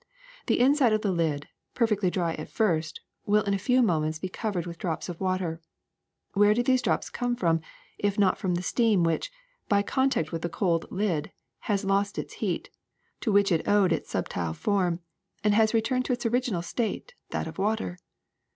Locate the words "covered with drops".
4.29-5.09